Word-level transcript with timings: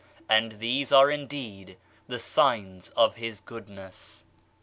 And 0.27 0.53
these 0.53 0.91
are 0.91 1.11
indeed 1.11 1.77
the 2.07 2.17
signs 2.17 2.89
of 2.97 3.17
his 3.17 3.39
goodness. 3.39 4.25